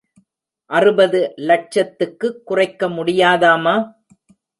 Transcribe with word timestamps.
அறுபது 0.69 1.33
லட்சத்துக்கு 1.35 2.43
குறைக்க 2.43 2.89
முடியாதாமா? 2.89 3.75